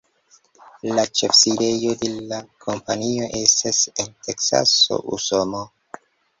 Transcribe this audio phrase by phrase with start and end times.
[0.99, 5.67] La ĉefsidejo de la kompanio estas en Teksaso, Usono.